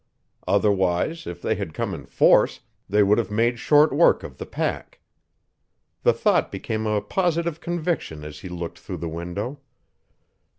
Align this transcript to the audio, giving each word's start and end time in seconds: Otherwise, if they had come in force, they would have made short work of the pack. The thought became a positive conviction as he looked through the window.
Otherwise, 0.47 1.27
if 1.27 1.43
they 1.43 1.53
had 1.53 1.75
come 1.75 1.93
in 1.93 2.07
force, 2.07 2.61
they 2.89 3.03
would 3.03 3.19
have 3.19 3.29
made 3.29 3.59
short 3.59 3.93
work 3.93 4.23
of 4.23 4.39
the 4.39 4.47
pack. 4.47 4.99
The 6.01 6.11
thought 6.11 6.51
became 6.51 6.87
a 6.87 7.01
positive 7.01 7.61
conviction 7.61 8.23
as 8.25 8.39
he 8.39 8.49
looked 8.49 8.79
through 8.79 8.97
the 8.97 9.07
window. 9.07 9.59